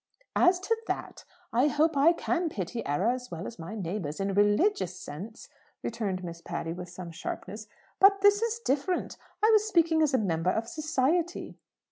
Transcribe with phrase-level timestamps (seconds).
[0.35, 4.31] "As to that, I hope I can pity error as well as my neighbours in
[4.31, 5.47] a religious sense,"
[5.83, 7.67] returned Miss Patty with some sharpness.
[7.99, 9.17] "But this is different.
[9.43, 11.55] I was speaking as a member of society."